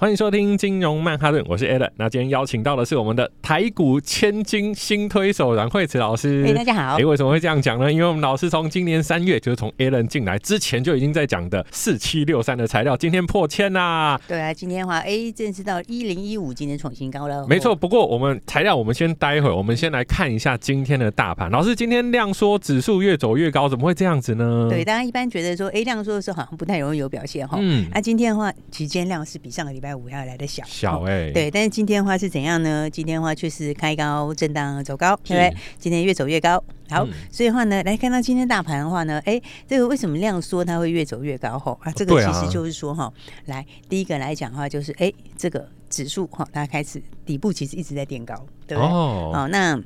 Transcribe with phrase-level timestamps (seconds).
[0.00, 1.90] 欢迎收听金融曼哈顿，我是 Alan。
[1.96, 6.44] 那今天邀请到的是我们的台股千金新推手阮惠慈老师。
[6.46, 6.94] 哎，大家好。
[7.00, 7.92] 哎，为什么会这样讲呢？
[7.92, 14.16] 因为我们老师从今年三月，就是从 Alan 进来之前就已经在讲的四七六三的材料，今天破千啦。
[14.28, 17.44] 对啊，今天的话，哎，正式到一零一五，今天创新高了。
[17.48, 21.50] 没错，不过我们材料，我们先待会儿，我们先来看一下今天的大盘。
[21.50, 24.68] 老师，今天量缩指数越走越高，怎么会这样子呢？
[24.70, 27.58] 对，大家一般觉得说，哎，量缩的时候好像不太容易有表现哈。
[27.60, 27.88] 嗯。
[27.92, 29.87] 那今天的话，其实今天量是比上个礼拜。
[29.88, 32.90] 礼拜五要来的小小哎、欸，对，但是今天的话是怎样呢？
[32.90, 35.56] 今天的话却是开高震荡走高，对不对？
[35.78, 41.58] 今天越走越高，好，嗯、所以的话呢，来看到今天大盘的话呢，哎，这个为什么量缩它会越走越高？
[41.58, 43.10] 吼啊，这个其实就是说哈，
[43.46, 48.34] 来第一个来讲的话就是，哎，这个指数哈，它开始底部其实一直在垫高，
[48.66, 48.92] 对不对？
[48.92, 49.80] 哦，好，那。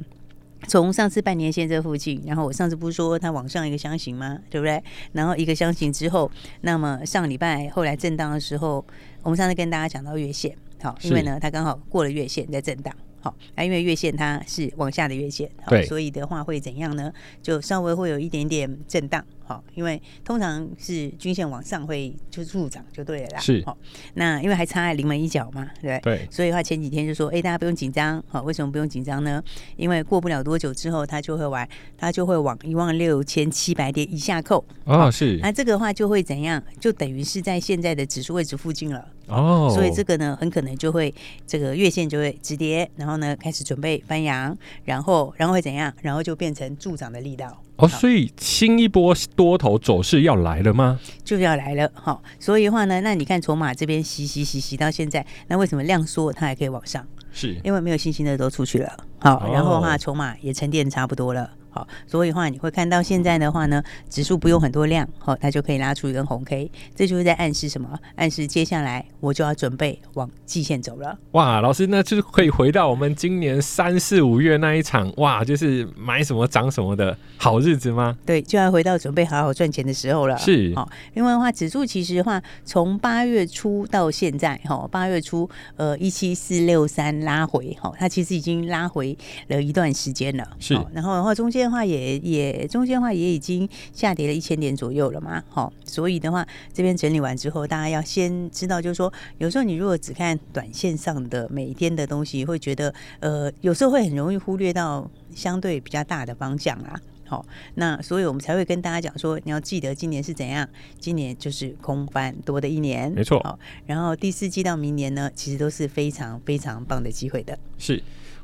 [0.69, 4.39] 从上次半年线这附近，然后我上次不是说它往上一个箱型吗？
[4.49, 4.81] 对不对？
[5.11, 6.31] 然后一个箱型之后，
[6.61, 8.87] 那么上礼拜后来震荡的时候，
[9.23, 12.95] 我们上次跟大家讲到月线，好，因为呢它刚好过了月线在震荡。
[13.21, 17.13] 好，那因为月线它是往下的月线，好，所以的话会怎样呢？
[17.41, 23.39] 就稍微会有一点点震荡，好，因为通常是均线往上会就助涨就对了啦。
[23.39, 23.79] 是，好，
[24.15, 26.17] 那因为还差临门一脚嘛，对不对？
[26.19, 29.41] 对，所以的话前几天就说，哎，大家不用紧张，好，为什么不用紧张呢？
[29.77, 34.65] 因为过不了多久之后，它就会往它就会往一万六千七百点以下扣。
[34.83, 36.61] 哦，是，那这个的话就会怎样？
[36.81, 39.07] 就等于是在现在的指数位置附近了。
[39.33, 41.13] 哦，所以这个呢，很可能就会
[41.47, 45.93] 这个月线就会止跌，然后呢开始准备翻扬，然后然后会怎样？
[46.03, 47.63] 然后就变成助涨的力道。
[47.77, 51.01] 哦，所以新一波多头走势要来了吗？
[51.25, 57.05] 就要来了，好，所以的话呢，那你看筹码这边洗洗洗洗到现在，那为什么量缩它还可以往上？
[57.33, 61.51] 是因为没有信心的都出去了，好，然后的话筹码也沉淀差不多了。
[61.73, 67.99] 好，所以的话你会看到现在的话呢，指数不用很多量，好，它就可以拉出一根红 K，这就是在暗示什么？
[68.15, 71.19] 暗示接下来我就要准备往季线走了。
[71.31, 78.15] 哇，老师，那就是可以回到我们今年三四五月那一场，哇，就是买什么涨什么的好日子吗？
[78.27, 80.37] 对，就要回到准备好好赚钱的时候了。
[80.37, 89.17] 是，好，另外的话，指数其实的话，从八月初到现在，哈，八月初，呃，一七四六三拉回，哈，它其实已经拉回
[89.49, 90.47] 了一段时间了。
[90.61, 91.62] 是，然后的话中间。
[91.65, 110.69] 的话也也中间的话也已经下跌了一千点左右了嘛，好，所以的话这边整理完之后，大家要先知道，就是说有时候你如果只看短线上的每一天的东西，会觉得呃有时候会很容易忽略到相对比较大的方向啦，好，那所以我们才会跟大家讲说，你要记得今年是怎样，
[110.99, 118.03] 今年就是空翻多的一年，没错，好，然后第四季到明年呢，其实都是非常非常棒的机会的，是。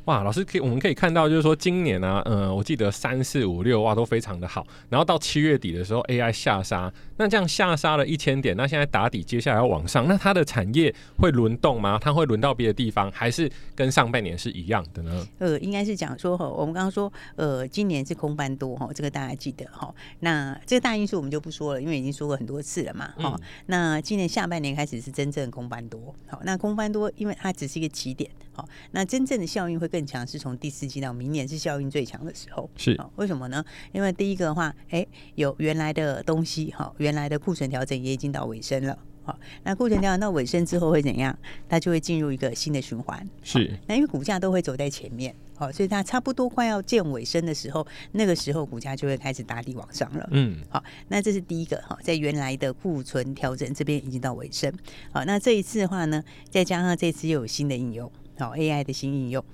[0.09, 11.99] 哇，老师可以，我们可以看到，就是说今年呢、嗯，我记得三四五六哇都非常的好，然后到七月底的时候，AI 下杀，那这样下杀了一千点，那现在打底，接下来要往上，那它的产业会轮动吗？
[12.01, 15.29] 它会轮到别的地方，还是跟上半年是一样的呢？
[15.39, 19.95] 呃，应该是讲说哈，我们刚刚说，呃，今年是空翻多哈，这个大家记得哈。
[20.21, 23.13] 那这个大因素我们就不说了，因为已经说过很多次了嘛。
[23.19, 29.99] 哈、嗯，那今年下半年开始是真正的空翻多，好，那空翻多，因为它只是一个起点，好，那真正的效应会更。
[29.99, 33.65] 更强是从第四季到明年是效应最强的时候，是为什么呢？
[33.91, 41.37] 因为第一个的话，哎，有原来的东西哈，原来的库存调整也已经到尾声了，好，那库存调整到尾声之后会怎样？
[41.69, 43.79] 它就会进入一个新的循环，是。
[43.87, 54.73] 那因为股价都会走在前面，好，所以它差不多快要见尾声的时候，那个时候股价就会开始打底往上了，嗯，好，那这是第一个哈，在原来的库存调整这边已经到尾声，
[55.13, 59.45] 好，那这一次的话呢，再加上这次又有新的应用，好，AI 的新应用。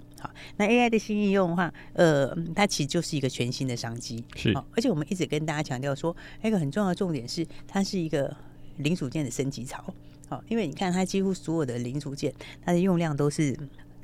[0.56, 4.53] 那 AI 的新应用的话，呃，它其实就是一个全新的商机，是。
[4.75, 8.35] 而且我们一直跟大家强调说，一个很重要的重点是，它是一个
[8.79, 9.82] 零组件的升级潮。
[10.29, 12.32] 好，因为你看它几乎所有的零组件，
[12.65, 13.56] 它的用量都是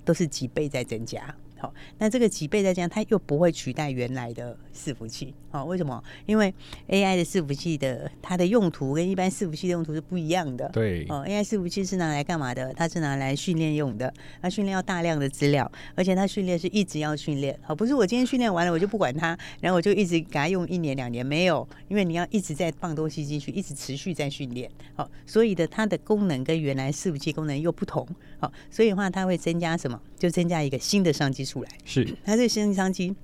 [0.04, 1.34] 都是几倍在增加。
[1.60, 6.02] 好，那这个几倍再加上它又不会取代原来的伺服器，好，为什么？
[6.24, 6.54] 因为
[6.88, 10.66] AI 的伺服器的它的用途跟一般伺服器的用途是不一样的。
[10.70, 12.72] 对，哦，AI 伺服器是拿来干嘛的？
[12.72, 28.08] 它是拿来训练用的，它训练要大量的资料，而且它训练是一直要训练，好，不是我今天训练完了我就不管它，然后我就一直给它用一年两年，没有，因为你要一直在放东西进去，一直持续在训练，好，所以的它的功能跟原来伺服器功能又不同，
[28.38, 30.00] 好，所以的话它会增加什么？
[30.18, 33.14] 就增加一个新的商机出来，是 它这个新的商机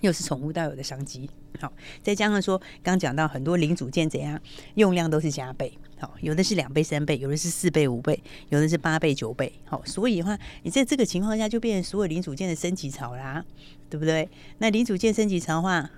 [0.00, 1.28] 又是从无到有的商机，
[1.60, 1.72] 好，
[2.02, 4.38] 再加上说刚讲到很多零组件怎样
[4.74, 8.20] 用量都是加倍，好，有的是两倍三倍，有的是四倍五倍，
[8.50, 13.44] 有的是八倍九倍，好，所以的话你在这个情况下就变成所有零组件的升级潮啦，
[13.88, 14.28] 对不对？
[14.58, 15.90] 那零组件升级潮的话。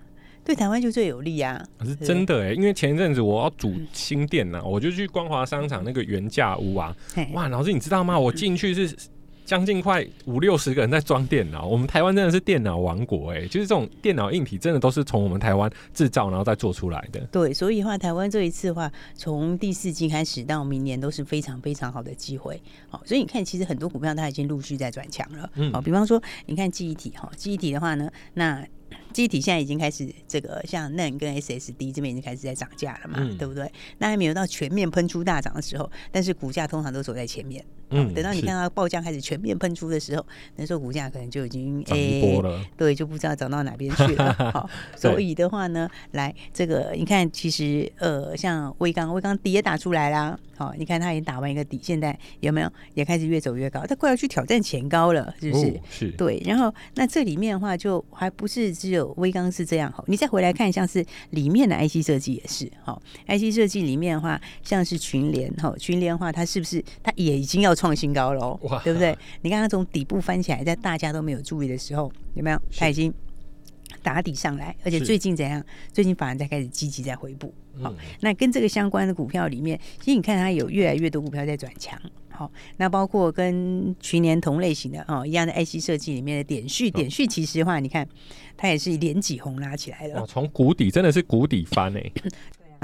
[0.46, 1.66] 对台湾就最有利啊！
[1.86, 6.94] 是真的哎，因为前一阵子我要组新电脑，我就去光华商场那个原价屋啊，
[7.32, 8.18] 哇，老师你知道吗？
[8.18, 8.94] 我进去是
[9.44, 11.66] 将近快五六十个人在装电脑。
[11.66, 17.20] 我们台湾真的是电脑王国哎，就是这种电脑硬体真的都是从我们台湾制造然后再做出来的。
[17.30, 22.60] 对，所以话台湾这一次的话，从第四季开始到明年都是非常非常好的机会。
[22.88, 25.50] 好，所以你看，其实很多股票它已经陆续在转强了。
[25.54, 28.66] 嗯，好，比方说你看记忆体哈，记忆体的话呢，那。
[29.14, 33.70] 记忆体现在已经开始这个像 NAND 跟 SSD 这边已经开始在涨价了嘛，嗯、对不对？
[33.98, 37.64] 那还没有到全面喷出大涨的时候，但是股价通常都走在前面。
[37.90, 40.26] 嗯，等到你看到报价开始全面喷出的时候，
[40.56, 44.32] 那时候股价可能就已经涨一波了，欸，对，就不知道涨到哪边去了。
[44.52, 50.36] 好，所以的话呢，来这个你看，其实呃，像威刚，威刚底也打出来啦。
[50.56, 53.84] 好，你看它已经打完一个底，现在有没有也开始越走越高？
[53.86, 55.66] 它快要去挑战前高了，是不是？
[55.66, 56.10] 哦、是。
[56.12, 59.90] 对，然后那这里面的话，就还不是只有威刚是这样。
[59.92, 62.70] 哈，你再回来看，像是里面的 IC 设计也是。
[62.82, 68.58] 好，IC 设计里面的话，像是群联，哈，群联的话，它是不是它也已经要创新高了？
[68.62, 69.16] 哇，对不对？
[69.42, 72.60] 你看它从底部翻起来，在大家都没有注意的时候，有没有？
[72.76, 73.12] 它已经
[74.04, 75.64] 打底上来，而且最近怎样？
[75.92, 77.52] 最近反而在开始积极在回补。
[77.82, 81.98] 好，那跟这个相关的股票里面，其实你看它有越来越多股票在转强。
[82.28, 88.06] 好，那包括跟去年同类型的哦一样的 IC 设计里面的点序，点序其实的话，你看
[88.56, 90.20] 它也是连几红拉起来的。
[90.20, 91.92] 哦，从谷底真的是谷底翻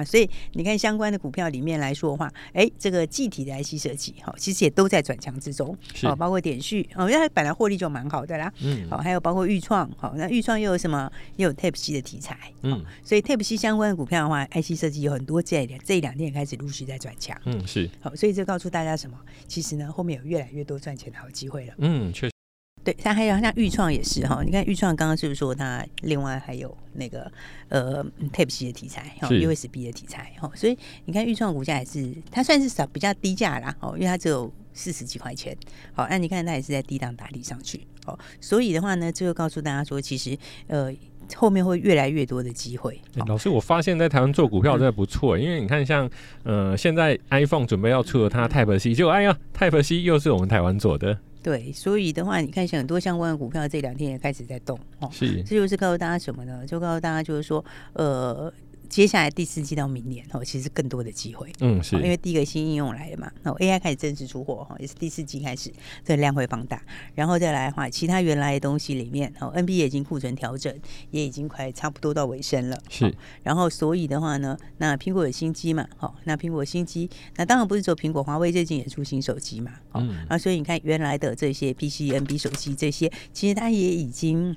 [0.00, 0.04] 诶。
[0.04, 11.10] 所以你看相关的股票里面来说的话，哎，这个具体的 IC 设计，好，其实也都在转强之中，好，包括点序，哦，因为它本来获利就蛮好的啦，嗯，好，还有包括预创，好，那预创又有什么？
[11.36, 19.16] 又有 Type C 的题材，嗯，所以 Type C 相关的股票的话，IC 设计有很多这两这一两天也开始陆续在转强，嗯，是，好，所以这告诉大家什么？
[19.46, 22.39] 其实呢，后面有越来越多赚钱的好机会了，嗯，确实。
[22.82, 27.30] 对，像还有像钰创也是哈，你看钰创刚刚是不是说它另外还有那个
[27.68, 35.54] 呃 Type C 的题材，USB 的题材哈，所以你看钰创股价也是它算是少比较低价啦，哦，因为它只有四十几块钱，
[35.92, 40.90] 好，那你看它也是在低档打底上去，哦，所以的话呢，这就告诉大家说，其实呃
[41.36, 42.98] 后面会越来越多的机会。
[43.26, 46.10] 老师，我发现在台湾做股票真的不错，嗯、因为你看像
[46.44, 51.18] 呃现在 iPhone 准备要出了它 Type C，就哎呀 Type C 又是我们台湾做的。
[51.42, 55.08] 对，所以的话，你看，像很多相关的股票这两天也开始在动哦。
[55.12, 56.66] 是，这就是告诉大家什么呢？
[56.66, 57.64] 就告诉大家，就是说，
[57.94, 58.52] 呃。
[58.90, 61.94] 接下来第四季到明年哦，其实更多的机会，嗯，是。
[61.94, 65.72] 因为第一个新应用来了嘛，那 AI 开始正式出货哈，也是第四季开始，
[66.04, 66.82] 这个量会放大，
[67.14, 70.76] 然后再来的话，其他原来的东西里面哦，NB 也已经库存调整，
[71.12, 73.14] 也已经快差不多到尾声了，是，
[73.44, 84.56] 然后所以的话呢，那苹果有新机嘛，好，那苹果新机，那当然不是说苹果，华为最近也出新手机嘛，嗯，啊，所以你看原来的这些 PC、NB 手机这些，其实它也已经。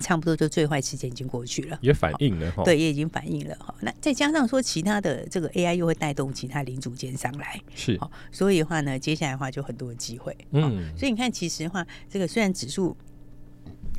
[0.00, 3.74] 差不多就最坏时间已经过去了，也反映了哈，对，也已经反映了哈。
[3.80, 7.98] 那再加上说其他的这个 AI 又会带动其他零组件上来，是，
[8.30, 12.96] 所以的话呢，接下来的话就很多的机会，嗯，所以你看，其实的话，这个虽然指数。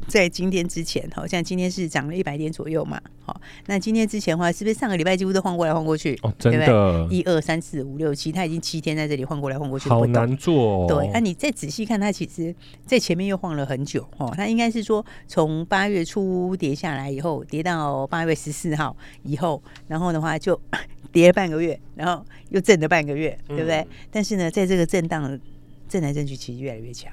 [0.08, 6.18] 在今天之前，好像今天是涨了一百点左右嘛，好，那今天之前的话，是不是上个礼拜几乎都晃过来晃过去？
[6.24, 10.86] 哦，真的，一二三四五六七，它已经七天在这里晃过来晃过去，好难做哦。
[10.88, 12.54] 对，那你再仔细看，它其实
[12.86, 14.32] 在前面又晃了很久哦。
[14.36, 20.60] 它应该是说从八月初跌下来以后，跌到八月十四号以后，然后的话就
[21.12, 23.78] 跌了半个月，然后又震了半个月，对不对？
[23.78, 25.40] 嗯、但是呢，在这个震荡
[25.88, 27.12] 震来震去，其实越来越强。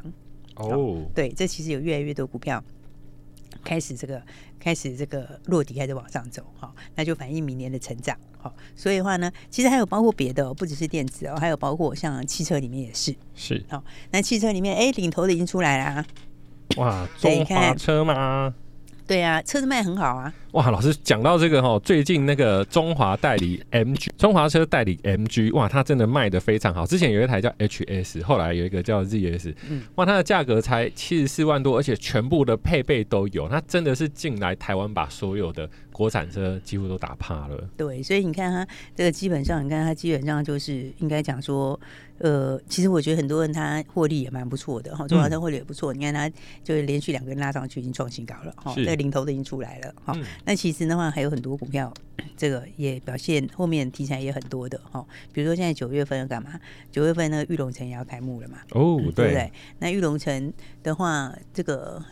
[0.56, 2.62] 哦，对，这其实有越来越多股票。
[3.64, 4.23] 开始这个，
[4.59, 16.04] 开始这个落底，开始往上走，哈，那就反映明年的成长，好，所以的话呢，其实还有包括别的哦，不只是电子哦，还有包括像汽车里面也是，是，好，那汽车里面，哎，领头的已经出来啦，
[16.76, 18.54] 哇，中华车吗？
[19.11, 20.33] 对啊，车子卖很好啊。
[20.52, 26.87] 哇，老师讲到这个哈，最近那个中华代理 MG，中华车代理 MG，哇，它真的卖的非常好。
[26.87, 33.49] 之前有一台叫 HS，后来有一个叫 ZS，嗯，哇，它的价格才七十四万多，而且全部的配备都有。
[33.49, 35.69] 它真的是进来台湾把所有的
[36.00, 37.69] 国产车几乎都打趴了。
[37.76, 38.66] 对，所以你看它
[38.97, 41.78] 这个基本上，你看它基本上就是应该讲说。
[42.23, 45.95] 呃，其实我觉得很多人他获利也蛮不错的哈，中华车获利也不错。
[45.95, 46.28] 嗯、你看他
[46.62, 50.14] 就是连续两个人拉上去，已经创新高了哈，那零头的已经出来了哈。
[50.45, 51.90] 那、嗯、其实的话还有很多股票，
[52.37, 55.02] 这个也表现后面题材也很多的哈。
[55.33, 56.61] 比如说现在九月份要干嘛？
[56.92, 58.59] 九月份那个玉龙城也要开幕了嘛。
[58.73, 59.52] 哦，对，对不对？
[59.78, 60.52] 那玉龙城
[60.83, 62.04] 的话，这个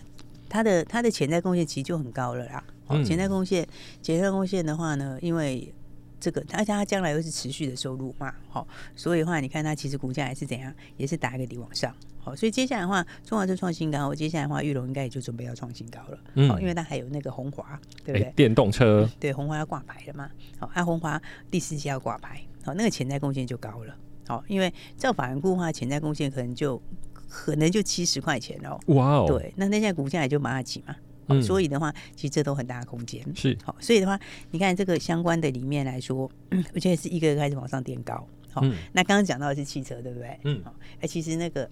[0.49, 2.65] 它的它的潜在贡献其实就很高了啦。
[2.87, 3.03] 哦。
[3.05, 3.67] 潜在贡献，
[4.03, 5.73] 潜在贡献的话呢，因为
[6.21, 18.33] 这个，而且它将来又是持续的收入嘛，好，所以的话，你看它其实股价也是怎样，也是打一个底往上，好，所以接下来的话，中华车创新高，接下来的话，玉龙应该也就准备要创新高了，嗯，因为它还有那个红华，对不对？
[18.35, 20.29] 电动车，对，红华要挂牌了嘛，
[20.59, 23.95] 好，那鸿华第四季要挂牌，好，那个潜在贡献就高了，
[24.27, 26.83] 好，因为照法人估的话，潜在贡献可能就
[27.29, 30.97] 可能就七十块钱哦，哇哦，对，那那现在股价也就马上起嘛。
[31.31, 33.23] 嗯、所以的话，其实这都很大的空间。
[33.35, 34.19] 是好，所以的话，
[34.51, 38.27] 你看这个相关的里面来说，嗯、 我觉得是一个一个开始往上垫高。
[38.51, 40.41] 好，嗯、那刚刚讲到的是汽车，对不对？
[40.45, 40.59] 嗯。
[40.65, 41.69] 好，哎，其实那个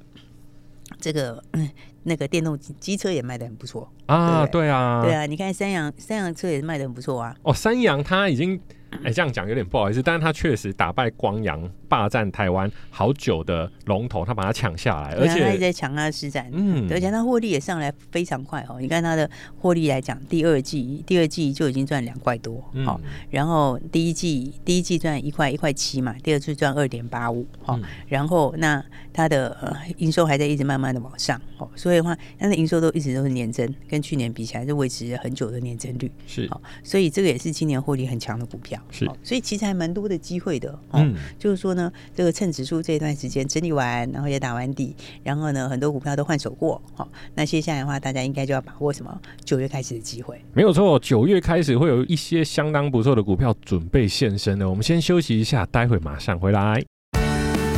[1.00, 1.42] 这个
[2.04, 4.44] 那个电动机车也卖的很不错啊。
[4.44, 5.24] 对，对，对啊，对啊。
[5.24, 7.34] 你看三洋三洋车也是卖的很不错啊。
[7.42, 8.60] 哦，三洋它已经。
[9.02, 18.78] 哎，这样讲有点不好意思，但是他确实打败光阳，霸占台湾好久的龙头，他把它抢下来，而且他一直在抢他的市占，嗯，而且他获利也上来非常快哦。
[18.80, 19.28] 你看他的
[19.58, 27.78] 获利来讲，第二季第二季就已经赚两块多，好、嗯，然后第一季第一季赚一块一块七嘛，第二季赚二点八五，好，
[28.08, 28.82] 然后那
[29.16, 38.78] 他的呃营收还在一直慢慢的往上，哦，所以的话，它的营收都一直都是年增，跟去年比起来是维持很久的年增率，是，好，所以这个也是今年获利很强的股票。
[38.90, 49.18] 是，所以其实还蛮多的机会的，哦、嗯，就是说呢，这个趁指数这一段时间整理完，然后也打完底，然后呢，很多股票都换手过，好，那接下来的话，大家应该就要把握什么？
[49.44, 54.68] 九月开始的机会，没有错，九月开始会有一些相当不错的股票准备现身的。
[54.68, 56.95] 我们先休息一下，待会马上回来。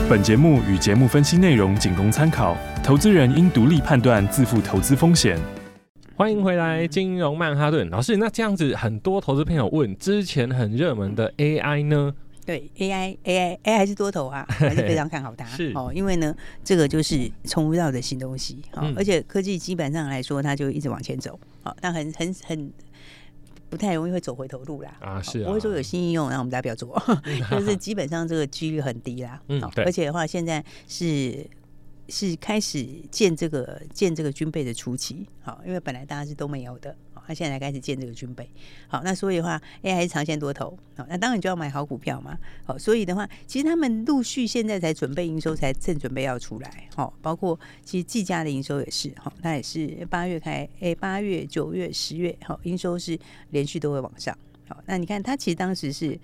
[0.09, 5.39] 本节目与节目分析内容仅供参考，投资人应独立判断，自负投资风险。
[6.17, 8.17] 欢迎回来，金融曼哈顿老师。
[8.17, 12.15] 那这样子，很多投资朋友问，之前很热门的 AI 呢？
[12.47, 15.45] 对，AI，AI，AI 还是多头啊， 还是非常看好它。
[15.45, 16.35] 是哦，因为呢，
[16.65, 18.63] 这个就是冲不到的新东西。
[18.73, 21.39] 好、嗯，而且科技基本上来说，它就一直往前走。
[21.63, 22.73] 好，但很很很
[23.69, 24.97] 不太容易会走回头路啦。
[25.01, 27.01] 啊，是啊，不会说有新应用，让我们大家不要做。
[27.51, 29.41] 就是基本上这个几率很低啦。
[29.49, 29.85] 嗯，对。
[29.85, 31.49] 而且的话，现在是。
[32.11, 36.97] 是开始建这个建这个军备的初期，好，因为本来大家是都没有的，
[37.29, 38.49] 好，那现在才开始建这个军备，
[38.87, 53.19] 好，那所以的话，AI 还是长线多头，好，那当然就要买好股票嘛，好，所以的话，其实他们陆续现在才准备营收，才正准备要出来，好，包括其实技嘉的营收也是，好，那也是八月开，哎，八月、九月、十月，好，营收是
[53.51, 56.19] 连续都会往上，好，那你看它其实当时是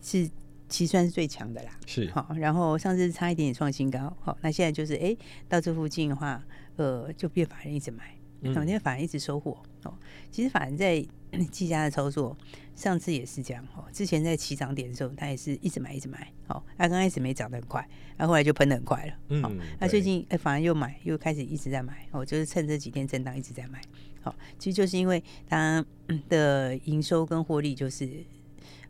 [0.00, 0.30] 是。
[0.70, 2.10] 其实算是最强的啦，是。
[2.10, 5.16] 好，然后上次差一点点创新高，好，那现在就是哎，
[5.48, 6.44] 到这附近的话，
[6.76, 9.94] 呃，就变法人一直买，嗯，因为法人一直收获，哦，
[10.30, 11.04] 其实法人在
[11.50, 12.36] 技嘉的操作，
[12.74, 23.80] 上次也是这样，哦，之前在起涨点的时候，他也是一直买一直买，哦，他刚开始没涨得很快，那后来就喷得很快了，嗯，那最近哎，法人又买，又开始一直在买，哦，就是趁这几天震荡一直在买，
[24.22, 25.84] 好，其实就是因为他
[26.28, 28.08] 的营收跟获利就是。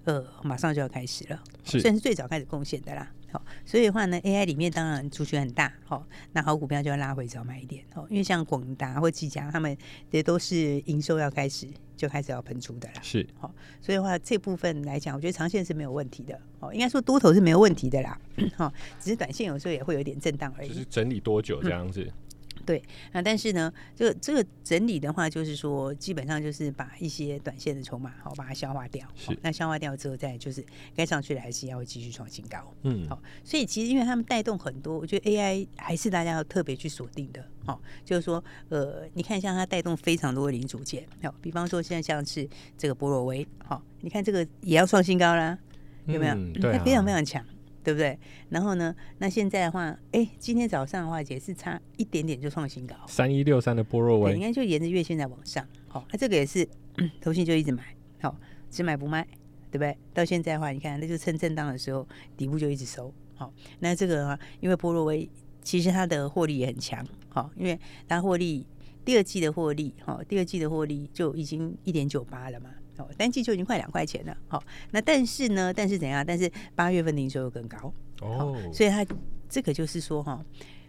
[0.05, 3.13] 呃，马上就要开始了，是算是最早开始贡献的啦。
[3.31, 8.07] 好，所以的话呢，AI 里面当然族群很大，好，那好股票就要拉回早买一点哦。
[8.09, 9.77] 因为像广达或技嘉，他们
[10.11, 11.67] 也都是营收要开始
[11.97, 12.95] 就开始要喷出的啦。
[13.03, 16.41] 是，好，所以的话这部分来讲，我觉得长线是没有问题的。
[16.61, 18.19] 哦，应该说多头是没有问题的啦。
[18.57, 20.69] 好，只是短线有时候也会有点震荡而已。
[20.69, 22.03] 就是整理多久这样子？
[22.03, 22.13] 嗯
[22.69, 29.09] 对，那但是呢，这个这个整理的话，就是说，基本上就是把一些短线的筹码，好把它消化掉。
[29.17, 30.63] 是，那消化掉之后，再就是
[30.95, 32.59] 该上去的还是要继续创新高。
[32.83, 37.43] 嗯，好，所以其实因为他们带动很多，我觉得 AI 还是大家要特别去锁定的。
[37.65, 42.47] 好，就是说，呃，你看像它带动非常多的零组件，好，比方说现在像是
[42.77, 45.59] 这个波若威，好，你看这个也要创新高啦，
[46.05, 46.35] 有没有？
[46.35, 47.43] 嗯，对啊，非常非常强。
[47.89, 48.19] 对不对？
[48.51, 48.95] 然后呢？
[49.17, 55.67] 那现在的话，哎，今天早上的话也是差一点点就创新高，三一六三的波若威，应该就沿着月线在往上。
[55.87, 56.69] 好、哦，那这个也是，
[57.19, 57.83] 投信就一直买，
[58.21, 58.37] 好、哦，
[58.69, 59.27] 只买不卖，
[59.71, 59.97] 对不对？
[60.13, 63.11] 到现在的话，你看，那就趁震荡的时候，底部就一直收。
[63.35, 65.27] 好、哦，那这个的话，因为波若威
[65.63, 68.67] 其实它的获利也很强，好、哦，因为它获利
[69.03, 76.25] 第二季的获利，好，第二季的获利就已经一点九八了嘛，哦，单季就已经快两块钱了，好，那但是呢，但是怎样？
[76.27, 79.07] 但是八月份的营收又更高，哦，所以它
[79.49, 80.45] 这个就是说哈。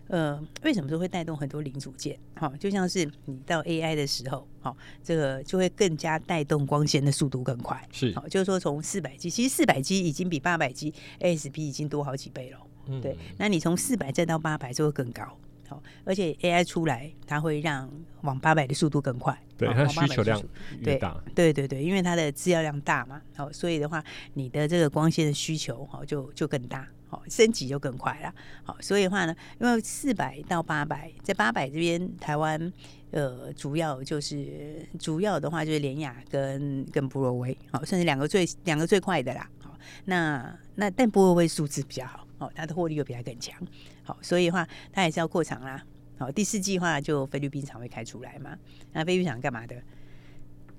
[0.10, 2.18] 呃，为什么说会带动很多零组件？
[2.34, 7.80] 哈，就像是你到 AI 的时候，哈，这个就会更加带动光纤的速度更快。
[7.92, 12.58] 是，好，就是说从四百 G，其实四百 G 已经比八百 G ASP 已经多好几倍了。
[12.88, 15.38] 嗯，对，那你从四百再到八百就会更高。
[15.70, 17.90] 好，而且 AI 出来，它会让
[18.22, 19.38] 往八百的速度更快。
[19.56, 20.42] 对，它需求量
[20.80, 21.16] 越大。
[21.36, 26.88] 对对对，因为它的资料量大嘛，好，所以的话，你的这个光纤的需求，好，就就更大。
[27.08, 28.32] 好，升级就更快了。
[28.64, 32.72] 好，所以的话呢，因为四百到八百，在八百这边，台湾
[33.10, 39.50] 呃，主要就是主要的话就是联雅跟跟波若威，好，算是两个最两个最快的啦。
[39.60, 43.56] 好，那那但波若威数字比较好，哦，它的获利又比它更强。
[44.04, 45.86] 好，所以的话它还是要扩厂啦。
[46.18, 48.58] 好，第四季的话就菲律宾厂会开出来嘛。
[48.92, 49.82] 那菲律宾厂干嘛的？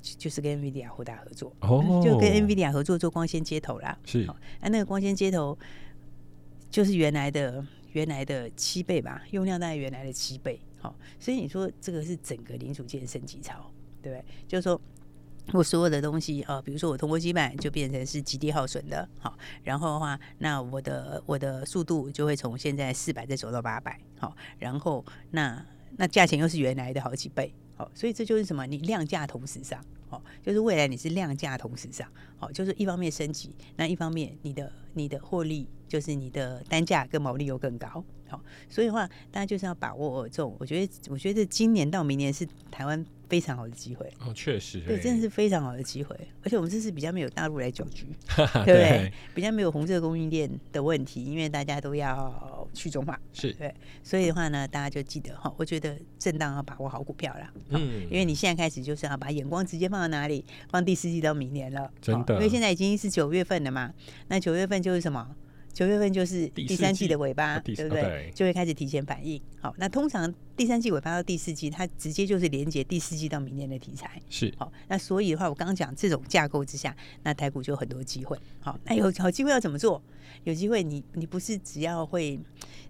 [0.03, 3.99] 就是跟 NVIDIA 宏达合作，哦，就跟 NVIDIA 合作做光纤接头啦。
[4.05, 5.57] 是，好，那那个光纤接头。
[6.71, 13.69] 就是原来的原来的七倍吧，用量大概原来的七倍，好，所以你说这个是整个零组件升级潮，
[14.01, 14.25] 对不对？
[14.47, 14.81] 就是说
[15.53, 25.65] 我所有的东西呃，比如说我通过基板就变成是极低耗损的，好，然后的话，那我的我的速度就会从现在四百再走到八百，好，然后那
[25.97, 28.67] 那价钱又是原来的好几倍，好，所以这就是什么？
[28.67, 35.69] 你量价同时上，好，就是未来你是量价同时上，好，就是一方面升级，那一方面你的你的获利。
[35.91, 40.55] 就是你的单价跟毛利又更高，好，所以的话，大家就是要把握这种。
[40.61, 46.15] 我觉得，我觉得今年到明年是台湾非常好的机会哦，确实，对，真的是非常好的机会。
[46.43, 48.05] 而且我们这次比较没有大陆来搅局，
[48.37, 48.75] 对不对？
[48.75, 53.73] 对比较没有红色供应链的问题，因为大家都要去中化，是对。
[54.03, 57.53] 所以的话呢，大家就记得哈，我觉得震荡要把握好股票啦。
[57.69, 60.45] 嗯，因为你现在开始就是要把眼光直接放到哪里？
[60.69, 63.95] 放第四季到明年了，真的，因为现在已经是九月份了嘛。
[64.27, 65.37] 那九月份就是什么？
[65.73, 68.29] 九月份就是第三季的尾巴，对不对？
[68.35, 69.41] 就会开始提前反应。
[69.61, 74.21] 好，那通常第三季尾巴到第四季，它直接就是连接第四季到明年的题材。
[74.29, 78.39] 是，好，那所以的话，我刚刚讲这种架构之下，那台股就有很多机会。
[78.61, 80.03] 好，那有好机会要怎么做？
[80.45, 82.39] 有机会你，你你不是只要会。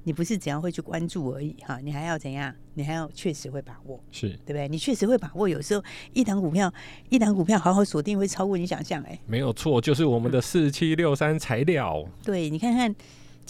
[0.05, 2.53] 你不是只要会去关注而已哈，你还要怎样？
[2.73, 4.67] 你还要确实会把握，是对不对？
[4.67, 6.73] 你确实会把握，有时候一档股票，
[7.11, 12.03] 一档股票好好锁定会超过你想象哎，没有错，就是我们的四七六三材料。
[12.25, 12.95] 对，你看看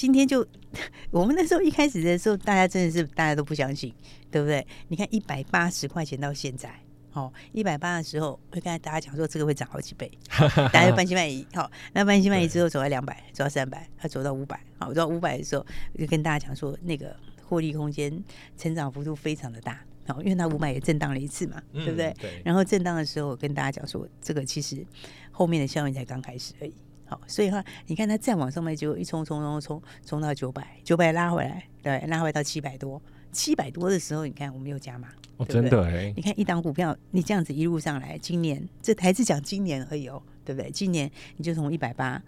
[0.00, 0.46] 今天就
[1.12, 3.92] 我们那时候一开始的时候，大家真的是大家都不相信，
[4.30, 4.66] 对不对？
[4.88, 6.72] 你看一百八十块钱到现在。
[7.12, 10.10] 哦，一百八的时候会跟大家讲说这个会涨好几倍，
[10.72, 11.46] 大家就半信半疑。
[11.52, 14.58] 好，那半信半疑之后走到两百，走到三百，它走到五百。
[14.78, 15.66] 好，走到五百的时候
[15.98, 18.10] 就跟大家讲说那个获利空间
[18.56, 19.78] 成长幅度非常的大。
[20.06, 22.14] 好，因为它五百也震荡了一次嘛，嗯、对不对？
[22.18, 22.40] 对。
[22.42, 24.82] 然后震荡的时候我跟大家讲说这个其实
[25.30, 26.72] 后面的效应才刚开始而已。
[27.10, 35.08] 好，所以的话你看它再往上面就一冲冲冲冲冲到九百，九百拉回来，对，拉回来到七百多，七百多的时候你看我们又加码。
[35.38, 40.70] 哦、真的哎，你看一档股票，你这样子一路上来，今年这还是讲今年而已哦，对不对？
[40.70, 42.22] 今年你就从一百八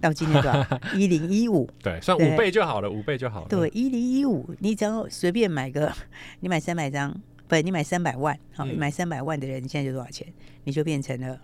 [0.00, 0.80] 到今年多少？
[0.98, 3.48] 一零一五，对，算五倍就好了，五倍就好了。
[3.48, 5.92] 对，一零一五，你只要随便买个，
[6.40, 7.14] 你买三百张，
[7.46, 10.26] 不，你买三百万，好，你买三百万的人，你现在就多少钱？
[10.64, 11.38] 你就变成了。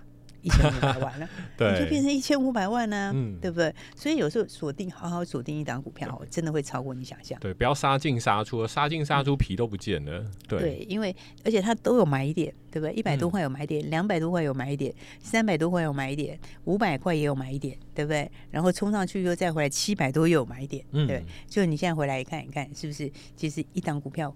[0.46, 1.28] 一千五百万了，
[1.58, 3.74] 对你就变成一千五百万呢、啊，嗯、对不对？
[3.96, 7.36] 所以有时候锁定，好好锁定一档股票，真的会超过你想象。
[7.40, 10.24] 对，不要杀进杀出，杀进杀出皮都不见了。
[10.46, 12.94] 对，对，因为而且它都有买点，对不对？
[12.94, 18.30] 一百多块有买点，两百、嗯、多块有买点，三百多块有买点，五百块也有买点，对不对？
[18.52, 21.24] 然后冲上去又再回来，七百多又有买点，嗯、对。
[21.48, 23.10] 就你现在回来一看一看，是不是？
[23.34, 24.32] 其实一档股票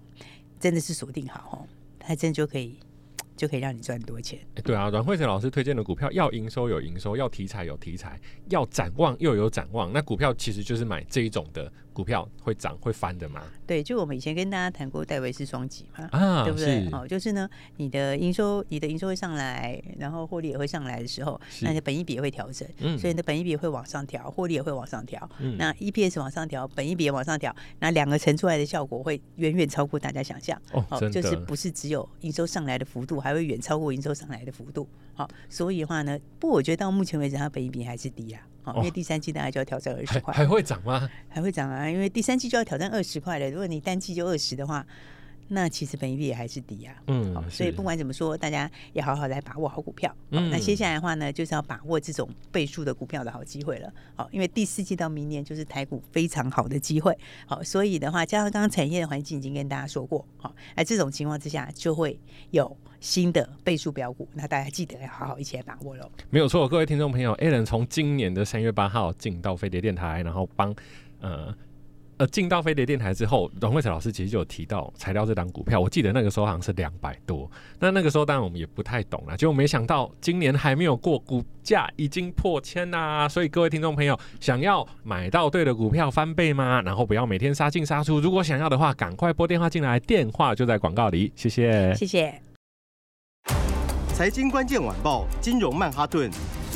[0.59, 2.77] 真的是锁定好哦，它真的就可以。
[3.41, 4.37] 就可以让你赚很多钱。
[4.63, 9.91] 对啊，阮慧成老师推荐的股票，要营收有营收，要题材有题材，要展望又有展望。
[9.91, 11.73] 那股票其实就是买这一种的。
[11.93, 13.43] 股票会涨会翻的吗？
[13.67, 16.87] 对，就我们以前跟大家谈过戴维斯双击嘛，啊，对不对？
[16.91, 38.41] 哦，就是呢，你的营收，你的营收会上来，然后获利也会上来的时候，那你的本益比也会调整，嗯，所以你的本益比会往上调，获利也会往上调，嗯，那 EPS 往上调，本益比也往上调，那两个乘出来的效果会远远超过大家想象，哦，哦就是不是只有营收上来的幅度，还会远超过营收上来的幅度，好，所以的话呢，不过我觉得到目前为止，它本益比还是低啊。
[38.63, 41.09] 好，因为第三季大概就要挑战二十块，还会涨吗？
[41.29, 41.89] 还会涨啊！
[41.89, 43.49] 因为第三季就要挑战二十块了。
[43.49, 44.85] 如果你单季就二十的话，
[45.53, 46.95] 那其实本益比也还是低啊。
[47.07, 50.15] 嗯，好，所以不管怎么说，大家要好好来把握好股票。
[50.29, 53.91] 嗯，那接下来的话呢，就是要把握这种倍数的股票的好机会了。
[54.15, 57.17] 好，因为第四季到明年就是台股非常好的机会。
[57.45, 62.17] 好，所以的话，加上刚刚产业的环境已经跟大家说过，好，哎，这种情况之下就会
[62.51, 66.09] 有新的倍数标股，那大家记得要好好一起来把握喽。
[66.29, 70.73] 没有错，各位听众朋友，Alan 从今年的三月八号进到飞碟电台，然后帮
[71.19, 71.53] 呃。
[72.17, 77.49] 呃，进到飞碟电台之后，阮慧慈老师其实就有提到材料这档股票，我记得那个时候好像是两百多。
[77.79, 83.27] 那那个时候当然我们也不太懂了，结果没想到今年还没有过，股价已经破千啦。
[83.27, 86.79] 所以各位听众朋友，想要买到对的股票翻倍吗？
[86.83, 88.19] 然后不要每天杀进杀出。
[88.19, 91.33] 如果想要的话，赶快拨电话进来，电话就在广告里。
[91.35, 92.50] 谢谢，谢谢。
[94.21, 96.29] 财经关键晚报，金融曼哈顿，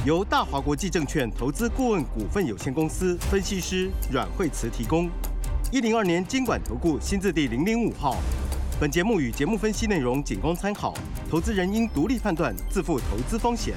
[0.03, 5.07] 由大华国际证券投资顾问股份有限公司分析师阮惠慈提供。
[5.71, 8.17] 一零二年监管投顾新字第零零五号，
[8.79, 10.95] 本节目与节目分析内容仅供参考，
[11.29, 13.75] 投资人应独立判断，自负投资风险。